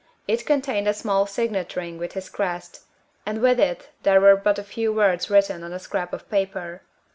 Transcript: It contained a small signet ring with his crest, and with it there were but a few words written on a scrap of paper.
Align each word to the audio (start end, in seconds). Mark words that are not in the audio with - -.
It 0.27 0.47
contained 0.47 0.87
a 0.87 0.95
small 0.95 1.27
signet 1.27 1.75
ring 1.75 1.99
with 1.99 2.13
his 2.13 2.27
crest, 2.27 2.85
and 3.23 3.39
with 3.39 3.59
it 3.59 3.91
there 4.01 4.19
were 4.19 4.35
but 4.35 4.57
a 4.57 4.63
few 4.63 4.91
words 4.91 5.29
written 5.29 5.63
on 5.63 5.73
a 5.73 5.77
scrap 5.77 6.11
of 6.11 6.27
paper. 6.27 6.81